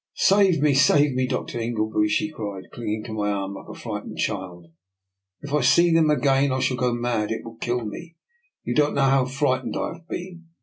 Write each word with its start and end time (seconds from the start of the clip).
"Save 0.15 0.61
me, 0.63 0.73
save 0.73 1.13
me. 1.13 1.27
Dr. 1.27 1.59
Ingleby," 1.59 2.09
she 2.09 2.31
196 2.31 2.33
DR. 2.33 2.33
NIKOLA'S 2.33 2.49
EXPERIMENT. 2.49 2.71
cried, 2.73 2.73
clinging 2.75 3.03
to 3.03 3.13
my 3.13 3.31
arm 3.31 3.53
like 3.53 3.69
a 3.69 3.79
frightened 3.79 4.17
child." 4.17 4.65
If 5.43 5.53
I 5.53 5.61
see 5.61 5.93
them 5.93 6.09
again, 6.09 6.51
I 6.51 6.59
shall 6.59 6.77
go 6.77 6.91
mad. 6.91 7.29
It 7.29 7.43
will 7.45 7.57
kill 7.57 7.85
me. 7.85 8.15
You 8.63 8.73
don't 8.73 8.95
know 8.95 9.01
how 9.03 9.25
fright 9.25 9.63
ened 9.63 9.77
I 9.77 9.93
have 9.97 10.07
been." 10.07 10.47